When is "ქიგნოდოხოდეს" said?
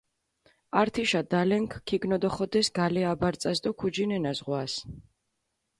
1.87-2.67